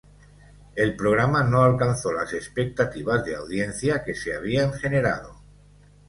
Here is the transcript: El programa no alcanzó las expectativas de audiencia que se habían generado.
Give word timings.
El 0.73 0.95
programa 0.97 1.43
no 1.43 1.61
alcanzó 1.61 2.11
las 2.11 2.33
expectativas 2.33 3.23
de 3.23 3.35
audiencia 3.35 4.03
que 4.03 4.15
se 4.15 4.33
habían 4.35 4.73
generado. 4.73 5.37